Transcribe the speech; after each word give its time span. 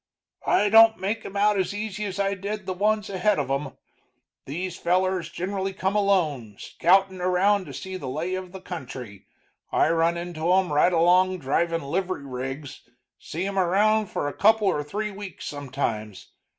"I 0.47 0.69
don't 0.69 0.97
make 0.97 1.23
'em 1.27 1.37
out 1.37 1.59
as 1.59 1.75
easy 1.75 2.05
as 2.05 2.19
I 2.19 2.33
did 2.33 2.65
the 2.65 2.73
ones 2.73 3.07
ahead 3.07 3.37
of 3.37 3.51
'em. 3.51 3.77
These 4.45 4.75
fellers 4.75 5.29
generally 5.29 5.73
come 5.73 5.95
alone, 5.95 6.55
scoutin' 6.57 7.21
around 7.21 7.65
to 7.67 7.73
see 7.73 7.97
the 7.97 8.09
lay 8.09 8.33
of 8.33 8.51
the 8.51 8.61
country 8.61 9.27
I 9.71 9.91
run 9.91 10.17
into 10.17 10.51
'em 10.51 10.73
right 10.73 10.91
along 10.91 11.37
drivin' 11.37 11.83
livery 11.83 12.25
rigs, 12.25 12.81
see 13.19 13.45
'em 13.45 13.59
around 13.59 14.07
for 14.07 14.27
a 14.27 14.33
couple 14.33 14.67
or 14.67 14.83
three 14.83 15.11
weeks 15.11 15.45
sometimes. 15.45 16.31